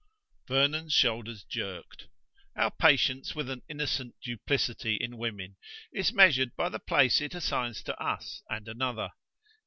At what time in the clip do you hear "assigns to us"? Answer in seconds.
7.35-8.41